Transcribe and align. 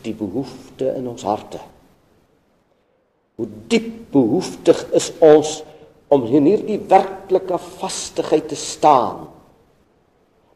is 0.00 0.06
die 0.08 0.16
behoefte 0.16 0.94
in 0.96 1.08
ons 1.08 1.22
harte? 1.28 1.60
Hoe 3.36 3.48
diep 3.68 4.10
behoeftig 4.12 4.80
is 4.96 5.12
ons 5.20 5.60
om 6.10 6.24
in 6.26 6.48
hierdie 6.48 6.80
werklike 6.88 7.58
vastigheid 7.80 8.48
te 8.48 8.56
staan? 8.56 9.28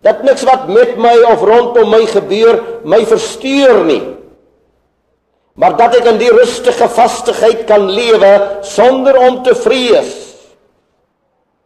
Dat 0.05 0.25
niks 0.25 0.45
wat 0.45 0.69
met 0.69 0.97
my 1.01 1.15
of 1.31 1.45
rondom 1.45 1.91
my 1.93 2.03
gebeur 2.09 2.61
my 2.85 3.05
versteur 3.09 3.85
nie. 3.89 4.03
Maar 5.55 5.77
dat 5.79 6.01
ek 6.01 6.09
in 6.13 6.19
die 6.19 6.33
rustige 6.35 6.89
vastigheid 6.91 7.65
kan 7.69 7.87
lewe 7.89 8.33
sonder 8.67 9.17
om 9.23 9.43
te 9.47 9.55
vrees. 9.55 10.13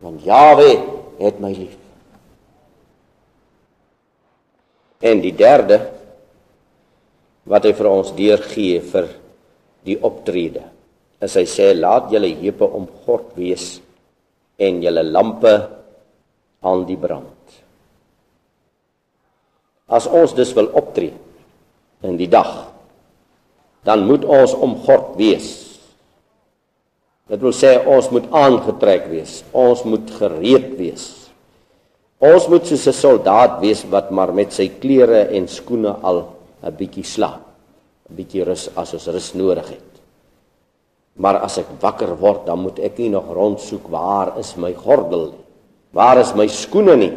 Want 0.02 0.22
Jawe 0.26 0.70
het 1.18 1.38
my 1.42 1.50
lief. 1.54 1.74
En 5.02 5.22
die 5.22 5.34
derde 5.34 5.80
wat 7.48 7.64
hy 7.64 7.72
vir 7.72 7.88
ons 7.90 8.12
deurgee 8.16 8.80
vir 8.92 9.08
die 9.88 9.96
optrede. 10.04 10.66
Is 11.24 11.34
hy 11.38 11.46
sê 11.48 11.72
laat 11.74 12.12
julle 12.12 12.30
heupe 12.42 12.66
omgord 12.78 13.32
wees 13.38 13.78
en 14.60 14.82
julle 14.84 15.02
lampe 15.06 15.54
aan 16.66 16.84
die 16.86 16.98
brand. 17.00 17.34
As 19.88 20.06
ons 20.06 20.34
dus 20.36 20.52
wil 20.54 20.68
optree 20.76 21.14
in 22.04 22.18
die 22.20 22.28
dag, 22.30 22.68
dan 23.88 24.04
moet 24.06 24.26
ons 24.28 24.52
omgord 24.52 25.16
wees. 25.18 25.48
Dit 27.28 27.40
wil 27.44 27.54
sê 27.56 27.74
ons 27.88 28.10
moet 28.12 28.26
aangetrek 28.36 29.08
wees, 29.08 29.40
ons 29.56 29.84
moet 29.88 30.10
gereed 30.20 30.74
wees. 30.76 31.06
Ons 32.18 32.48
moet 32.50 32.66
soos 32.66 32.86
'n 32.88 32.92
soldaat 32.92 33.60
wees 33.62 33.84
wat 33.88 34.10
maar 34.10 34.32
met 34.32 34.52
sy 34.52 34.68
klere 34.68 35.28
en 35.30 35.46
skoene 35.48 35.96
al 36.02 36.37
'n 36.62 36.74
bietjie 36.76 37.04
slaap, 37.04 37.44
'n 38.10 38.14
bietjie 38.14 38.44
rus 38.44 38.70
as 38.76 38.94
ons 38.94 39.06
rus 39.06 39.34
nodig 39.34 39.68
het. 39.68 39.88
Maar 41.16 41.42
as 41.42 41.58
ek 41.58 41.66
wakker 41.80 42.16
word, 42.16 42.46
dan 42.46 42.60
moet 42.62 42.78
ek 42.78 42.98
nie 42.98 43.10
nog 43.10 43.32
rondsoek 43.34 43.88
waar 43.90 44.38
is 44.38 44.54
my 44.56 44.72
gordel 44.74 45.32
nie. 45.32 45.44
Waar 45.92 46.18
is 46.18 46.34
my 46.34 46.46
skoene 46.46 46.96
nie? 46.96 47.12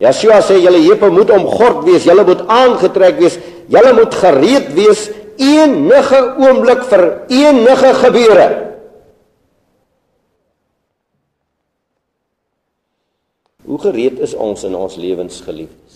Yeshua 0.00 0.40
sê 0.40 0.56
julle 0.56 0.80
heupe 0.80 1.10
moet 1.12 1.30
omgord 1.34 1.84
wees, 1.84 2.06
julle 2.08 2.24
moet 2.24 2.40
aangetrek 2.48 3.18
wees, 3.20 3.36
julle 3.68 3.92
moet 3.98 4.14
gereed 4.16 4.70
wees 4.72 5.10
enige 5.40 6.20
oomblik 6.40 6.86
vir 6.88 7.04
enige 7.28 7.92
gebeure. 8.00 8.48
Hoe 13.68 13.78
gereed 13.84 14.18
is 14.24 14.32
ons 14.34 14.64
in 14.64 14.74
ons 14.74 14.96
lewens 14.96 15.42
geliefdes? 15.44 15.89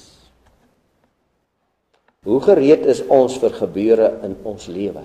Hoe 2.25 2.41
gereed 2.41 2.87
is 2.89 3.03
ons 3.13 3.37
vir 3.41 3.53
gebeure 3.53 4.09
in 4.25 4.39
ons 4.49 4.67
lewe? 4.73 5.03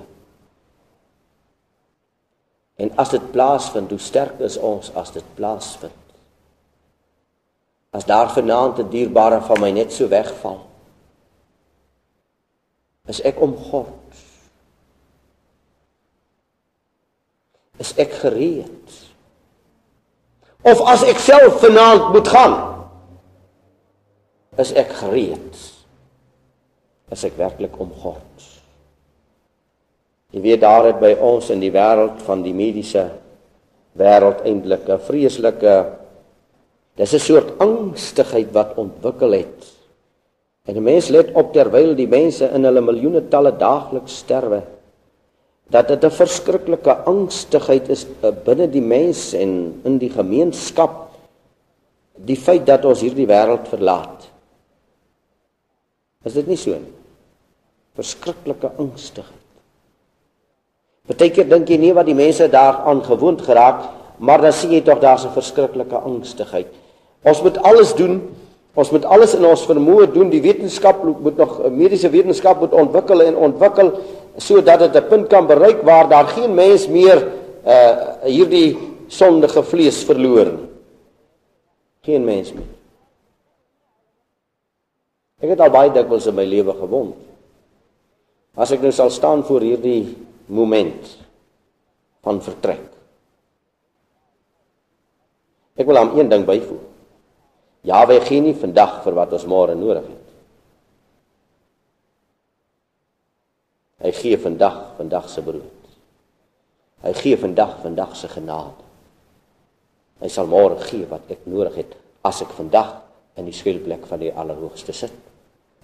En 2.80 2.92
as 2.96 3.12
dit 3.12 3.26
plaasvind, 3.34 3.92
hoe 3.92 4.00
sterk 4.00 4.40
is 4.40 4.56
ons 4.56 4.94
as 4.96 5.12
dit 5.12 5.26
plaasvind? 5.36 5.96
As 7.92 8.06
daar 8.08 8.32
vanaand 8.32 8.80
'n 8.80 8.90
dierbare 8.90 9.42
van 9.42 9.60
my 9.60 9.72
net 9.72 9.92
so 9.92 10.08
wegval, 10.08 10.62
is 13.08 13.22
ek 13.22 13.42
om 13.42 13.58
God. 13.58 14.22
Is 17.78 17.94
ek 17.98 18.12
gereed? 18.12 18.92
Of 20.62 20.82
as 20.82 21.04
ek 21.04 21.18
self 21.18 21.60
vanaand 21.60 22.14
moet 22.14 22.28
gaan, 22.28 22.56
is 24.56 24.72
ek 24.74 24.92
gereed? 24.92 25.79
Is 27.12 27.24
ek 27.26 27.38
werklik 27.38 27.80
om 27.80 27.92
God? 28.02 28.50
Jy 30.32 30.42
weet 30.42 30.62
daar 30.62 30.86
het 30.86 31.00
by 31.02 31.16
ons 31.26 31.50
in 31.50 31.60
die 31.60 31.74
wêreld 31.74 32.22
van 32.22 32.44
die 32.46 32.54
mediese 32.54 33.10
wêreld 33.98 34.46
eintlik 34.46 34.90
'n 34.90 35.00
vreeslike 35.00 36.00
Dis 37.00 37.14
'n 37.16 37.20
soort 37.20 37.50
angstigheid 37.64 38.52
wat 38.52 38.76
ontwikkel 38.76 39.32
het. 39.32 39.60
En 40.68 40.74
die 40.74 40.84
mens 40.84 41.08
let 41.08 41.32
op 41.34 41.54
terwyl 41.54 41.96
die 41.96 42.08
mense 42.08 42.50
in 42.54 42.64
hulle 42.68 42.82
miljoene 42.82 43.22
talle 43.32 43.56
daagliks 43.58 44.18
sterwe 44.18 44.62
dat 45.70 45.88
dit 45.88 46.04
'n 46.04 46.12
verskriklike 46.12 46.94
angstigheid 47.06 47.90
is 47.90 48.06
eh, 48.22 48.32
binne 48.46 48.68
die 48.68 48.82
mens 48.82 49.34
en 49.34 49.82
in 49.84 49.98
die 49.98 50.10
gemeenskap 50.10 51.10
die 52.16 52.36
feit 52.36 52.66
dat 52.66 52.86
ons 52.86 53.02
hierdie 53.02 53.28
wêreld 53.28 53.68
verlaat. 53.68 54.30
Is 56.26 56.34
dit 56.34 56.48
nie 56.48 56.58
so 56.58 56.72
nie? 56.72 56.99
Verskriklike 58.00 58.72
angstigheid. 58.80 59.46
Partykeer 61.10 61.48
dink 61.50 61.72
jy 61.72 61.80
nie 61.82 61.96
wat 61.98 62.08
die 62.08 62.16
mense 62.16 62.48
daaraan 62.52 63.02
gewoond 63.04 63.42
geraak, 63.44 63.88
maar 64.24 64.44
dan 64.44 64.54
sien 64.56 64.72
jy 64.76 64.82
tog 64.86 65.02
daar's 65.02 65.26
'n 65.26 65.36
verskriklike 65.36 65.96
angstigheid. 65.96 66.68
Ons 67.24 67.42
moet 67.42 67.58
alles 67.58 67.94
doen. 67.96 68.22
Ons 68.76 68.92
moet 68.92 69.06
alles 69.06 69.34
in 69.36 69.46
ons 69.46 69.66
vermoë 69.66 70.12
doen. 70.14 70.30
Die 70.30 70.42
wetenskap 70.42 71.04
moet 71.04 71.38
nog 71.38 71.70
mediese 71.72 72.10
wetenskap 72.10 72.60
moet 72.60 72.72
ontwikkel 72.72 73.22
en 73.22 73.36
ontwikkel 73.36 73.92
sodat 74.38 74.80
dit 74.80 74.96
'n 74.96 75.08
punt 75.08 75.28
kan 75.28 75.48
bereik 75.48 75.82
waar 75.84 76.08
daar 76.08 76.28
geen 76.28 76.54
mens 76.54 76.88
meer 76.88 77.28
uh 77.66 78.24
hierdie 78.24 78.78
sondige 79.08 79.64
vlees 79.64 80.04
verloor 80.04 80.46
nie. 80.46 80.70
Geen 82.02 82.24
mens 82.24 82.54
meer. 82.54 82.70
Ek 85.42 85.50
het 85.50 85.60
al 85.60 85.70
baie 85.70 85.92
dikwels 85.92 86.28
in 86.28 86.36
my 86.36 86.46
lewe 86.46 86.74
gewond. 86.74 87.29
As 88.60 88.74
ek 88.76 88.84
nou 88.84 88.92
sal 88.92 89.12
staan 89.14 89.46
voor 89.48 89.64
hierdie 89.64 90.04
moment 90.52 91.14
van 92.26 92.42
vertrek. 92.44 92.88
Ek 95.80 95.88
wil 95.88 96.00
aan 96.02 96.12
een 96.18 96.28
ding 96.28 96.44
byvoeg. 96.48 96.84
Jawe 97.88 98.18
gee 98.28 98.44
nie 98.44 98.58
vandag 98.60 98.98
vir 99.06 99.16
wat 99.16 99.32
ons 99.38 99.48
môre 99.48 99.78
nodig 99.80 100.10
het. 100.10 100.26
Hy 104.04 104.12
gee 104.16 104.40
vandag 104.40 104.78
vandag 104.98 105.30
se 105.32 105.44
brood. 105.44 105.96
Hy 107.04 107.14
gee 107.16 107.40
vandag 107.40 107.78
vandag 107.84 108.16
se 108.20 108.28
genade. 108.32 108.84
Hy 110.20 110.28
sal 110.28 110.52
môre 110.52 110.76
gee 110.84 111.08
wat 111.08 111.32
ek 111.32 111.48
nodig 111.48 111.80
het 111.80 111.96
as 112.28 112.42
ek 112.44 112.52
vandag 112.58 112.98
in 113.40 113.48
die 113.48 113.56
skuilplek 113.56 114.04
van 114.10 114.20
die 114.20 114.34
Allerhoogste 114.36 114.92
sit. 114.92 115.16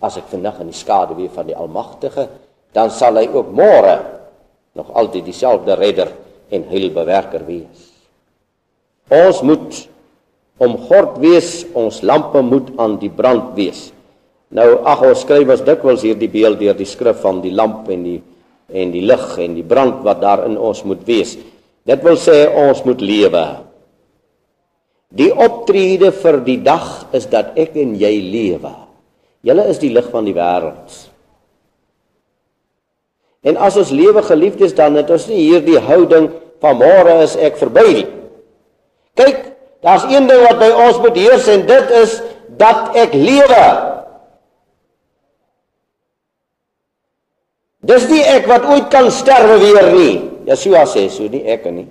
As 0.03 0.19
ek 0.19 0.27
vandag 0.27 0.59
in 0.59 0.73
die 0.73 0.75
skaduwee 0.75 1.31
van 1.31 1.47
die 1.47 1.55
Almagtige, 1.55 2.27
dan 2.75 2.91
sal 2.91 3.17
hy 3.21 3.27
ook 3.31 3.53
môre 3.55 3.95
nog 4.75 4.91
altyd 4.91 5.25
dieselfde 5.29 5.77
redder 5.79 6.11
en 6.51 6.67
heilbewerker 6.67 7.45
wees. 7.47 7.91
Ons 9.07 9.39
moet 9.45 9.85
om 10.59 10.75
gord 10.87 11.19
wees, 11.23 11.63
ons 11.75 12.01
lampe 12.03 12.41
moet 12.43 12.71
aan 12.79 12.97
die 12.99 13.11
brand 13.11 13.53
wees. 13.55 13.89
Nou 14.55 14.81
ag 14.87 15.03
ons 15.07 15.23
skryf 15.23 15.49
ons 15.55 15.63
dikwels 15.65 16.03
hierdie 16.05 16.31
beeld 16.31 16.59
deur 16.61 16.77
die 16.77 16.87
skrif 16.87 17.23
van 17.23 17.41
die 17.43 17.53
lamp 17.55 17.89
en 17.91 18.05
die 18.07 18.21
en 18.65 18.89
die 18.89 19.03
lig 19.05 19.25
en 19.43 19.53
die 19.53 19.65
brand 19.67 19.99
wat 20.01 20.23
daar 20.23 20.41
in 20.47 20.55
ons 20.57 20.81
moet 20.89 21.03
wees. 21.05 21.35
Dit 21.85 22.01
wil 22.03 22.17
sê 22.17 22.47
ons 22.49 22.79
moet 22.87 23.01
lewe. 23.03 23.43
Die 25.15 25.29
optrede 25.29 26.09
vir 26.11 26.39
die 26.47 26.57
dag 26.65 27.05
is 27.15 27.27
dat 27.29 27.53
ek 27.61 27.77
en 27.77 27.93
jy 27.99 28.15
lewe. 28.25 28.73
Julle 29.45 29.67
is 29.69 29.77
die 29.79 29.91
lig 29.93 30.07
van 30.09 30.25
die 30.25 30.33
wêreld. 30.33 30.95
En 33.45 33.57
as 33.61 33.77
ons 33.77 33.93
lewe 33.93 34.23
geliefdes 34.25 34.73
dan 34.77 34.97
het 34.97 35.09
ons 35.13 35.27
nie 35.29 35.43
hierdie 35.45 35.79
houding 35.79 36.31
van 36.63 36.79
môre 36.81 37.19
is 37.23 37.35
ek 37.37 37.59
verby 37.61 37.85
nie. 37.93 38.07
Kyk, 39.15 39.55
Daar's 39.85 40.03
een 40.03 40.25
ding 40.27 40.41
wat 40.41 40.57
by 40.57 40.71
ons 40.73 40.97
moet 40.97 41.17
heers 41.19 41.45
en 41.53 41.61
dit 41.69 41.91
is 41.93 42.15
dat 42.57 42.95
ek 42.97 43.13
lewe. 43.13 43.65
Dis 47.85 48.07
nie 48.09 48.23
ek 48.25 48.47
wat 48.49 48.65
ooit 48.65 48.87
kan 48.89 49.11
sterwe 49.13 49.59
weer 49.61 49.91
nie. 49.93 50.15
Yeshua 50.49 50.87
sê 50.89 51.05
so 51.13 51.29
nie 51.29 51.43
ek 51.53 51.67
nie. 51.69 51.85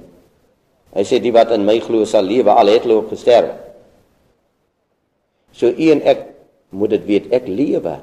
Hy 0.94 1.04
sê 1.06 1.20
die 1.22 1.30
wat 1.34 1.54
in 1.54 1.62
my 1.66 1.76
glo 1.84 2.02
sal 2.02 2.26
lewe 2.26 2.50
al 2.50 2.72
het 2.72 2.82
hulle 2.82 2.98
ook 2.98 3.14
gesterf. 3.14 3.54
So 5.54 5.70
een 5.70 6.02
ek 6.02 6.26
moet 6.74 6.96
dit 6.96 7.06
weet 7.12 7.30
ek 7.38 7.46
lewe. 7.46 7.94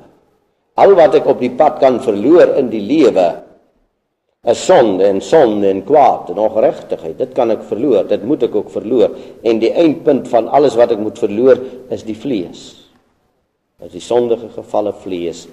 Al 0.75 0.95
wat 0.95 1.15
ek 1.15 1.25
op 1.27 1.39
die 1.39 1.51
pad 1.51 1.79
kan 1.79 2.00
verloor 2.03 2.56
in 2.59 2.69
die 2.69 2.81
lewe 2.81 3.44
'n 4.41 4.56
sonde 4.56 5.06
en 5.06 5.21
sonde 5.21 5.69
en 5.69 5.83
kwaad 5.85 6.29
en 6.29 6.39
ongeregtigheid. 6.41 7.18
Dit 7.18 7.33
kan 7.38 7.51
ek 7.51 7.62
verloor, 7.62 8.07
dit 8.07 8.23
moet 8.23 8.44
ek 8.44 8.56
ook 8.56 8.71
verloor 8.73 9.13
en 9.44 9.59
die 9.59 9.69
eindpunt 9.69 10.27
van 10.27 10.47
alles 10.47 10.75
wat 10.75 10.91
ek 10.91 10.97
moet 10.97 11.19
verloor 11.19 11.59
is 11.94 12.03
die 12.03 12.18
vlees. 12.18 12.89
Is 13.85 13.91
die 13.91 14.01
sondige 14.01 14.50
gevalle 14.50 14.94
vlees 14.94 15.47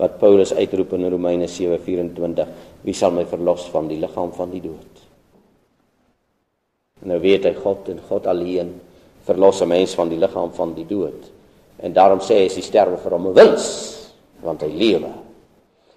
wat 0.00 0.16
Paulus 0.18 0.54
uitroep 0.54 0.92
in 0.96 1.10
Romeine 1.10 1.48
7:24, 1.48 2.48
wie 2.82 2.94
sal 2.94 3.10
my 3.10 3.26
verlos 3.26 3.68
van 3.68 3.88
die 3.88 4.00
liggaam 4.00 4.32
van 4.32 4.50
die 4.50 4.62
dood? 4.64 5.04
Nou 7.02 7.20
weet 7.20 7.44
hy 7.44 7.54
God 7.54 7.88
en 7.88 8.00
God 8.08 8.26
alleen 8.26 8.80
verlos 9.24 9.60
'n 9.60 9.68
mens 9.68 9.94
van 9.94 10.08
die 10.08 10.18
liggaam 10.18 10.52
van 10.52 10.74
die 10.74 10.86
dood. 10.86 11.28
En 11.76 11.92
daarom 11.92 12.20
sê 12.20 12.34
hy 12.34 12.46
is 12.46 12.54
die 12.54 12.62
sterwe 12.62 12.96
vir 12.96 13.12
hom 13.12 13.26
'n 13.26 13.34
wins, 13.34 13.99
want 14.44 14.62
hy 14.64 14.70
lewe. 14.72 15.12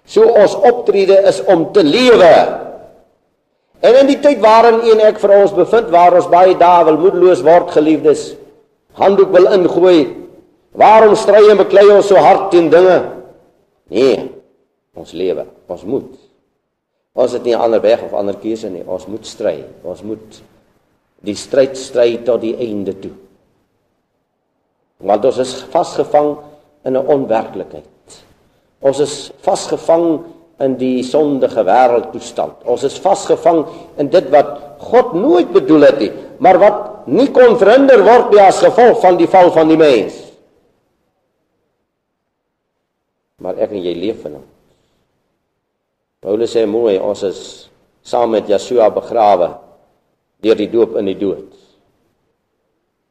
So 0.04 0.26
ons 0.28 0.56
optrede 0.68 1.16
is 1.28 1.40
om 1.48 1.70
te 1.72 1.84
lewe. 1.84 2.34
En 3.84 4.00
in 4.00 4.08
die 4.08 4.20
tyd 4.20 4.40
waarin 4.44 4.82
een 4.84 5.00
ek 5.04 5.20
vir 5.20 5.34
ons 5.42 5.54
bevind 5.56 5.90
waar 5.92 6.16
ons 6.16 6.28
baie 6.32 6.56
dae 6.60 6.84
wil 6.88 7.00
moedeloos 7.00 7.44
word 7.44 7.72
geliefdes, 7.74 8.34
handdoek 9.00 9.32
wil 9.34 9.50
ingooi. 9.52 9.98
Waarom 10.74 11.14
stry 11.16 11.44
en 11.52 11.60
beklei 11.60 11.86
ons 11.92 12.08
so 12.10 12.18
hard 12.18 12.50
teen 12.50 12.70
dinge? 12.72 12.96
Nee, 13.92 14.16
ons 14.98 15.12
lewe, 15.14 15.44
ons 15.70 15.84
moet. 15.86 16.14
Ons 17.14 17.36
het 17.36 17.44
nie 17.46 17.54
ander 17.54 17.82
weg 17.82 18.02
of 18.02 18.14
ander 18.18 18.34
keuse 18.42 18.70
nie. 18.72 18.82
Ons 18.82 19.06
moet 19.06 19.26
stry. 19.28 19.60
Ons 19.86 20.02
moet 20.02 20.40
die 21.24 21.36
stryd 21.38 21.78
stry 21.78 22.08
tot 22.26 22.42
die 22.42 22.56
einde 22.58 22.96
toe. 22.98 23.12
Want 25.04 25.28
ons 25.30 25.38
is 25.44 25.54
vasgevang 25.70 26.34
in 26.84 26.96
'n 26.96 27.06
onwerklikheid. 27.06 27.93
Ons 28.84 29.00
is 29.00 29.14
vasgevang 29.44 30.08
in 30.64 30.76
die 30.78 31.02
sondige 31.06 31.64
wêreldtoestand. 31.66 32.62
Ons 32.68 32.84
is 32.86 32.98
vasgevang 33.02 33.64
in 34.00 34.10
dit 34.12 34.28
wat 34.32 34.52
God 34.84 35.14
nooit 35.16 35.50
bedoel 35.54 35.88
het 35.88 36.02
nie, 36.02 36.10
maar 36.44 36.60
wat 36.60 37.08
nie 37.08 37.30
kon 37.32 37.56
verhinder 37.60 38.04
word 38.04 38.34
nie 38.34 38.42
as 38.44 38.60
gevolg 38.62 39.00
van 39.02 39.16
die 39.20 39.28
val 39.30 39.50
van 39.54 39.70
die 39.72 39.80
mens. 39.80 40.18
Maar 43.40 43.60
ek 43.64 43.72
en 43.72 43.84
jy 43.84 43.94
leef 43.96 44.24
in 44.28 44.38
hom. 44.38 44.48
Paulus 46.24 46.54
sê 46.56 46.64
mooi, 46.68 46.96
ons 46.96 47.24
is 47.26 47.40
saam 48.04 48.32
met 48.32 48.48
Yeshua 48.48 48.90
begrawe 48.92 49.50
deur 50.44 50.60
die 50.60 50.68
doop 50.72 50.96
in 51.00 51.08
die 51.08 51.18
dood. 51.20 51.48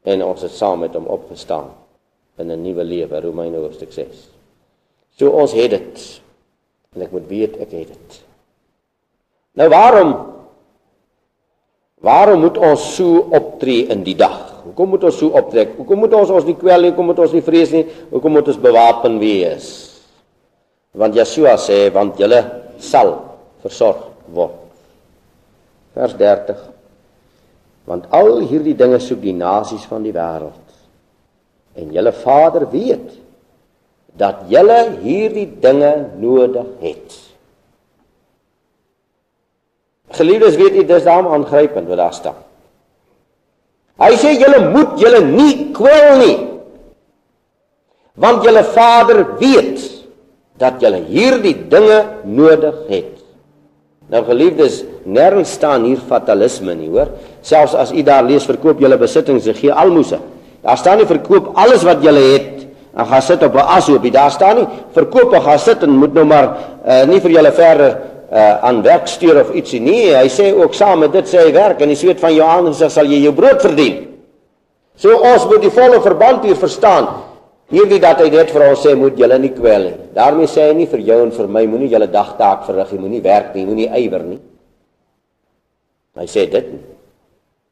En 0.06 0.22
ons 0.22 0.42
het 0.44 0.54
saam 0.54 0.82
met 0.84 0.94
hom 0.94 1.06
opgestaan 1.10 1.70
in 2.38 2.50
'n 2.50 2.62
nuwe 2.62 2.84
lewe, 2.84 3.20
Romeine 3.20 3.58
hoofstuk 3.58 3.92
6. 3.92 4.33
So 5.18 5.30
ons 5.30 5.54
het 5.54 5.72
dit. 5.74 6.04
En 6.94 7.04
ek 7.06 7.12
moet 7.14 7.26
weet 7.30 7.58
ek 7.62 7.74
het 7.74 7.92
dit. 7.94 8.20
Nou 9.58 9.68
waarom 9.70 10.14
waarom 12.04 12.42
moet 12.44 12.58
ons 12.60 12.82
so 12.96 13.22
optree 13.32 13.86
in 13.92 14.02
die 14.04 14.16
dag? 14.18 14.60
Hoekom 14.64 14.92
moet 14.92 15.06
ons 15.08 15.16
so 15.22 15.32
optrek? 15.36 15.72
Hoekom 15.78 16.02
moet 16.04 16.16
ons 16.18 16.32
ons 16.34 16.44
nie 16.44 16.56
kwel 16.58 16.84
nie? 16.84 16.90
Hoekom 16.92 17.08
moet 17.12 17.22
ons 17.24 17.32
nie 17.36 17.44
vrees 17.44 17.72
nie? 17.72 17.84
Hoekom 18.10 18.36
moet 18.36 18.50
ons 18.52 18.60
bewapen 18.60 19.16
wees? 19.22 19.70
Want 20.94 21.16
Yeshua 21.16 21.56
sê 21.60 21.86
want 21.94 22.20
julle 22.20 22.42
sal 22.82 23.16
versorg 23.64 24.04
word. 24.34 24.60
Vers 25.94 26.14
30 26.18 26.70
Want 27.84 28.08
al 28.16 28.38
hierdie 28.48 28.76
dinge 28.76 28.96
soek 29.02 29.20
die 29.20 29.34
nasies 29.36 29.84
van 29.88 30.04
die 30.06 30.14
wêreld. 30.14 30.78
En 31.76 31.90
julle 31.92 32.12
Vader 32.16 32.64
weet 32.72 33.10
dat 34.18 34.46
julle 34.50 34.80
hierdie 35.02 35.48
dinge 35.60 35.92
nodig 36.22 36.66
het. 36.82 37.20
Geliefdes, 40.14 40.58
weet 40.60 40.76
u 40.78 40.84
dis 40.86 41.06
daarom 41.06 41.32
aangrypend 41.34 41.88
wat 41.90 41.98
daar 41.98 42.14
staan. 42.14 42.38
Hy 43.98 44.12
sê 44.18 44.34
julle 44.38 44.70
moet 44.74 44.94
julle 45.02 45.22
nie 45.26 45.54
kwel 45.74 46.18
nie. 46.22 46.36
Want 48.14 48.46
julle 48.46 48.62
Vader 48.74 49.24
weet 49.40 49.82
dat 50.62 50.78
julle 50.82 51.02
hierdie 51.08 51.56
dinge 51.70 51.98
nodig 52.22 52.76
het. 52.90 53.10
Nou 54.12 54.20
geliefdes, 54.28 54.82
nêrens 55.08 55.56
staan 55.56 55.86
hier 55.88 56.02
fatalisme 56.06 56.74
nie, 56.76 56.90
hoor? 56.92 57.10
Selfs 57.42 57.74
as 57.74 57.90
u 57.90 58.04
daar 58.06 58.22
lees 58.26 58.46
verkoop 58.46 58.82
julle 58.82 58.98
besittings 59.00 59.48
en 59.50 59.58
gee 59.58 59.72
almoses. 59.72 60.22
Daar 60.64 60.78
staan 60.78 61.00
nie 61.02 61.08
verkoop 61.08 61.50
alles 61.60 61.82
wat 61.84 62.04
julle 62.04 62.22
het 62.34 62.53
en 62.96 63.06
gaan 63.06 63.22
sit 63.22 63.42
op 63.42 63.54
'n 63.54 63.58
ashoopie. 63.76 64.10
Daar 64.10 64.30
staan 64.30 64.56
nie 64.56 64.66
verkoop 64.92 65.32
en 65.32 65.42
gaan 65.42 65.58
sit 65.58 65.82
en 65.82 65.90
moet 65.90 66.14
nou 66.14 66.24
maar 66.24 66.56
uh, 66.86 67.04
nie 67.04 67.20
vir 67.20 67.30
julle 67.30 67.52
verder 67.52 67.98
uh, 68.32 68.64
aan 68.64 68.82
werk 68.82 69.06
stuur 69.06 69.40
of 69.40 69.52
ietsie 69.54 69.80
nie. 69.80 70.14
Hy 70.14 70.28
sê 70.28 70.54
ook 70.54 70.74
saam 70.74 70.98
met 70.98 71.12
dit 71.12 71.28
sê 71.28 71.38
hy 71.46 71.52
werk 71.52 71.80
en 71.80 71.88
die 71.88 71.96
sweet 71.96 72.20
van 72.20 72.34
jou 72.34 72.46
hande 72.46 72.90
sal 72.90 73.06
jy 73.06 73.22
jou 73.22 73.32
brood 73.32 73.60
verdien. 73.62 74.08
So 74.96 75.10
ons 75.18 75.46
moet 75.46 75.62
die 75.62 75.70
volle 75.70 76.00
verband 76.00 76.44
hier 76.44 76.56
verstaan. 76.56 77.08
Hierdie 77.70 78.00
dat 78.00 78.20
hy 78.20 78.28
net 78.30 78.50
vir 78.50 78.68
ons 78.70 78.86
sê 78.86 78.94
moet 78.94 79.18
julle 79.18 79.38
nie 79.38 79.52
kwel 79.52 79.82
nie. 79.82 79.94
Daarmee 80.14 80.46
sê 80.46 80.68
hy 80.68 80.74
nie 80.74 80.86
vir 80.86 81.00
jou 81.00 81.22
en 81.22 81.30
vir 81.30 81.48
my 81.48 81.66
moenie 81.66 81.88
julle 81.88 82.06
dagtaak 82.06 82.66
verrig 82.66 82.92
nie, 82.92 83.00
moenie 83.00 83.22
werk 83.22 83.54
nie, 83.54 83.66
moenie 83.66 83.88
ywer 83.88 84.22
nie. 84.22 84.40
Hy 86.14 86.26
sê 86.26 86.50
dit. 86.50 86.68
Nie. 86.72 86.82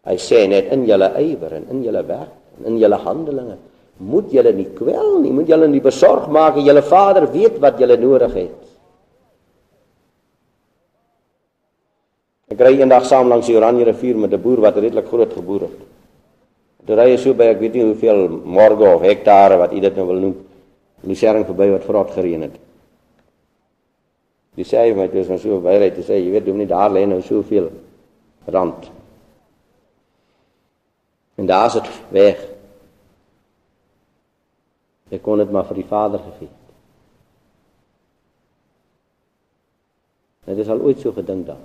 Hy 0.02 0.16
sê 0.18 0.48
net 0.48 0.72
in 0.72 0.86
julle 0.88 1.12
ywer 1.20 1.52
en 1.60 1.68
in 1.70 1.84
julle 1.84 2.02
werk 2.08 2.58
en 2.58 2.72
in 2.72 2.78
julle 2.78 2.98
handelinge 3.04 3.56
moet 4.02 4.32
julle 4.34 4.52
nie 4.56 4.68
kwel 4.74 5.20
nie, 5.22 5.32
moet 5.32 5.48
julle 5.48 5.68
nie 5.70 5.82
besorg 5.82 6.26
maak 6.32 6.58
en 6.58 6.66
julle 6.66 6.82
Vader 6.82 7.28
weet 7.30 7.58
wat 7.62 7.78
julle 7.78 7.96
nodig 8.00 8.34
het. 8.34 8.58
Ek 12.52 12.60
ry 12.60 12.74
eendag 12.80 13.06
saam 13.08 13.30
langs 13.30 13.48
die 13.48 13.56
Oranje 13.56 13.86
rivier 13.88 14.16
met 14.16 14.32
'n 14.32 14.42
boer 14.42 14.60
wat 14.60 14.76
redelik 14.76 15.06
groot 15.08 15.32
geboer 15.32 15.60
het. 15.60 15.78
Toe 16.86 16.96
ry 16.96 17.10
hy 17.10 17.16
so 17.16 17.34
by 17.34 17.44
ek 17.44 17.60
weet 17.60 17.74
nie 17.74 17.84
hoeveel 17.84 18.28
morge 18.44 18.94
of 18.94 19.02
hektare 19.02 19.56
wat 19.56 19.72
u 19.72 19.80
dit 19.80 19.96
nou 19.96 20.06
wil 20.06 20.20
noem. 20.20 20.36
Lucering 21.02 21.46
verby 21.46 21.70
wat 21.70 21.84
vrot 21.84 22.10
gereën 22.10 22.42
het. 22.42 22.56
Dis 24.56 24.68
sê 24.68 24.78
hy 24.84 24.94
my 24.94 25.06
dis 25.08 25.28
nou 25.28 25.38
so 25.38 25.60
baie 25.60 25.78
ry 25.78 25.90
te 25.90 26.02
sê 26.02 26.18
jy 26.18 26.30
weet 26.30 26.44
doen 26.44 26.58
nie 26.58 26.66
daar 26.66 26.90
lê 26.90 27.06
nou 27.06 27.22
soveel 27.22 27.70
rand. 28.46 28.90
En 31.38 31.46
daar 31.46 31.66
is 31.66 31.72
dit 31.72 31.88
weg. 32.10 32.51
Ek 35.12 35.20
kon 35.24 35.42
dit 35.42 35.50
maar 35.52 35.66
vir 35.68 35.82
die 35.82 35.88
Vader 35.88 36.22
gegee. 36.24 36.50
Dit 40.48 40.64
is 40.64 40.70
al 40.72 40.80
ooit 40.80 41.00
so 41.00 41.12
gedink 41.14 41.46
dan. 41.46 41.60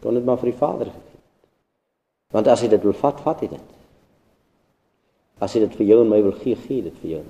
Kon 0.00 0.16
dit 0.16 0.24
maar 0.24 0.40
vir 0.40 0.50
die 0.50 0.58
Vader 0.58 0.88
gegee. 0.88 1.20
Want 2.32 2.48
as 2.48 2.64
hy 2.64 2.70
dit 2.72 2.82
wil 2.86 2.96
vat, 2.96 3.20
vat 3.20 3.44
hy 3.44 3.50
dit. 3.52 3.76
As 5.40 5.54
hy 5.54 5.64
dit 5.66 5.78
vir 5.78 5.88
jou 5.92 6.00
en 6.02 6.10
my 6.10 6.22
wil 6.24 6.36
gee, 6.40 6.56
gee 6.56 6.82
dit 6.86 6.96
vir 7.02 7.16
jou. 7.18 7.22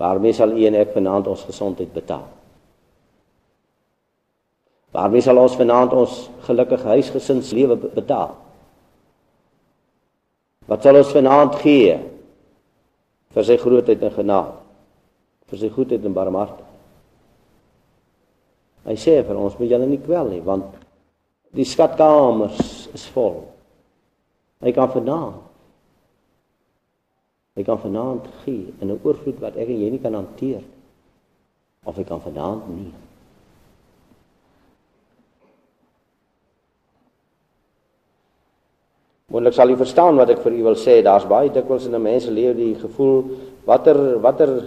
Waarmee 0.00 0.36
sal 0.36 0.52
u 0.52 0.64
en 0.66 0.76
ek 0.76 0.94
vanaand 0.94 1.28
ons 1.30 1.44
gesondheid 1.48 1.92
betaal? 1.94 2.26
Waarmee 4.94 5.24
sal 5.24 5.38
ons 5.40 5.56
vanaand 5.58 5.94
ons 5.96 6.16
gelukkige 6.46 6.90
huisgesinslewe 6.92 7.76
betaal? 7.94 8.34
Wat 10.70 10.84
sal 10.84 11.00
ons 11.00 11.14
vanaand 11.14 11.56
gee 11.62 11.94
vir 13.34 13.46
sy 13.46 13.56
grootheid 13.58 14.02
en 14.02 14.14
genade? 14.14 14.60
Vir 15.50 15.60
sy 15.60 15.70
goedheid 15.74 16.04
en 16.04 16.16
barmhartigheid? 16.16 16.70
Hy 18.84 18.96
sê 19.00 19.16
vir 19.24 19.40
ons 19.40 19.56
moet 19.58 19.70
julle 19.70 19.88
nie 19.88 20.02
kwel 20.02 20.28
nie, 20.28 20.42
want 20.44 20.76
die 21.56 21.64
skatkamers 21.64 22.88
is 22.94 23.06
vol. 23.14 23.46
Hy 24.64 24.72
kan 24.76 24.90
vanaand 24.92 25.42
hy 27.54 27.62
kan 27.62 27.78
vanaand 27.78 28.26
gee 28.42 28.72
in 28.80 28.90
'n 28.90 29.00
oorvloed 29.04 29.38
wat 29.38 29.56
ek 29.56 29.68
en 29.68 29.80
jy 29.80 29.90
nie 29.90 30.02
kan 30.02 30.14
hanteer 30.14 30.62
of 31.84 31.96
hy 31.96 32.04
kan 32.04 32.20
vanaand 32.20 32.68
nie. 32.68 32.92
Moontlik 39.34 39.56
sal 39.56 39.72
jy 39.72 39.74
verstaan 39.80 40.14
wat 40.20 40.30
ek 40.30 40.44
vir 40.44 40.54
u 40.54 40.62
wil 40.68 40.76
sê. 40.78 41.00
Daar's 41.02 41.26
baie 41.26 41.50
dikwels 41.50 41.88
in 41.88 41.94
'n 41.94 42.02
mens 42.02 42.24
se 42.24 42.30
lewe 42.30 42.54
die 42.54 42.74
gevoel 42.78 43.24
watter 43.66 44.20
watter 44.22 44.62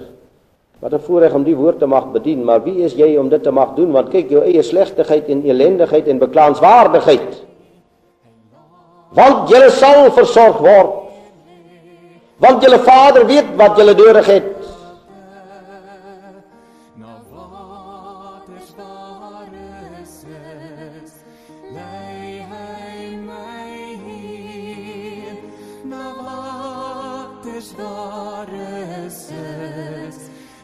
watter 0.81 0.99
voorreg 0.99 1.33
om 1.33 1.43
die 1.43 1.55
woord 1.55 1.79
te 1.79 1.87
mag 1.87 2.11
bedien, 2.11 2.43
maar 2.43 2.63
wie 2.63 2.83
is 2.83 2.93
jy 2.93 3.15
om 3.17 3.29
dit 3.29 3.43
te 3.43 3.51
mag 3.51 3.75
doen? 3.75 3.91
Want 3.91 4.11
kyk 4.11 4.29
jou 4.29 4.43
eie 4.43 4.61
slegtigheid 4.61 5.29
en 5.29 5.45
elendigheid 5.45 6.07
en 6.07 6.19
beklaanswaardigheid 6.19 7.47
want 9.17 9.49
julle 9.49 9.69
sal 9.71 10.11
versorg 10.11 10.59
word. 10.59 10.93
Want 12.43 12.61
julle 12.61 12.79
Vader 12.79 13.25
weet 13.25 13.55
wat 13.57 13.77
julle 13.77 13.95
nodig 13.97 14.25
het. 14.25 14.56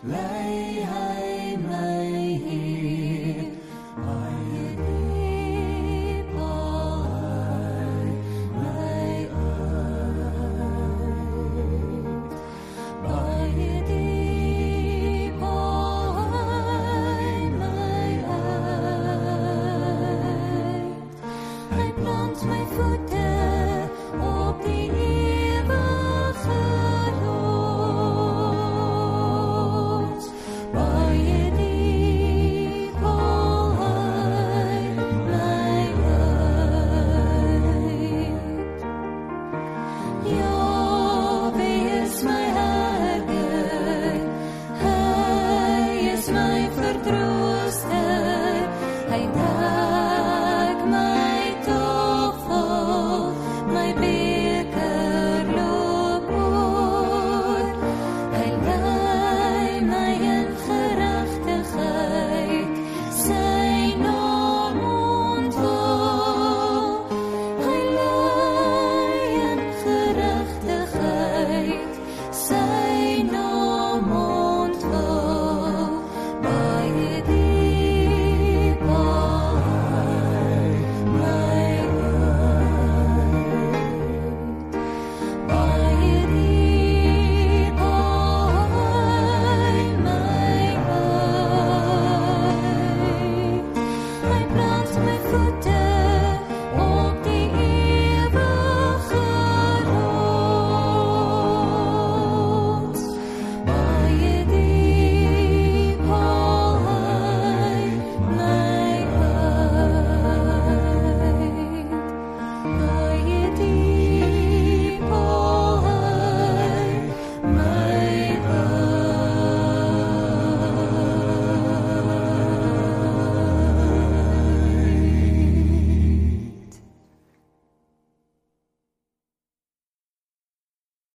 Lei 0.06 0.86
hy 0.86 1.58
my 1.58 2.13